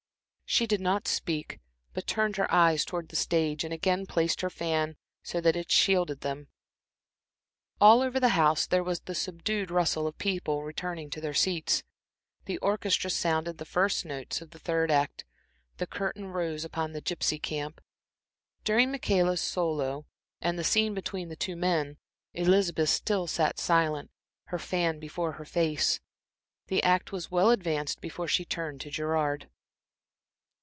She 0.43 0.67
did 0.67 0.81
not 0.81 1.07
speak, 1.07 1.61
but 1.93 2.05
turned 2.05 2.35
her 2.35 2.53
eyes 2.53 2.83
towards 2.83 3.07
the 3.07 3.15
stage 3.15 3.63
and 3.63 3.73
again 3.73 4.05
placed 4.05 4.41
her 4.41 4.49
fan 4.49 4.97
so 5.23 5.39
that 5.39 5.55
it 5.55 5.71
shielded 5.71 6.19
them. 6.19 6.49
All 7.79 8.01
over 8.01 8.19
the 8.19 8.35
house 8.35 8.67
there 8.67 8.83
was 8.83 8.99
the 8.99 9.15
subdued 9.15 9.71
rustle 9.71 10.07
of 10.07 10.17
people 10.17 10.61
returning 10.63 11.09
to 11.11 11.21
their 11.21 11.33
seats. 11.33 11.83
The 12.47 12.57
orchestra 12.57 13.09
sounded 13.09 13.59
the 13.59 13.63
first 13.65 14.03
notes 14.03 14.41
of 14.41 14.49
the 14.51 14.59
third 14.59 14.91
act, 14.91 15.23
the 15.77 15.87
curtain 15.87 16.27
rose 16.27 16.65
upon 16.65 16.91
the 16.91 17.01
gypsy 17.01 17.41
camp. 17.41 17.79
During 18.65 18.91
Michaela's 18.91 19.39
solo 19.39 20.05
and 20.41 20.59
the 20.59 20.65
scene 20.65 20.93
between 20.93 21.29
the 21.29 21.37
two 21.37 21.55
men, 21.55 21.95
Elizabeth 22.33 22.89
still 22.89 23.25
sat 23.25 23.57
silent, 23.57 24.11
her 24.47 24.59
fan 24.59 24.99
before 24.99 25.31
her 25.31 25.45
face. 25.45 26.01
The 26.67 26.83
act 26.83 27.13
was 27.13 27.31
well 27.31 27.51
advanced 27.51 28.01
before 28.01 28.27
she 28.27 28.43
turned 28.43 28.81
to 28.81 28.89
Gerard. 28.89 29.47